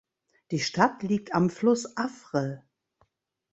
[0.49, 2.63] Die Stadt liegt am Fluss Avre.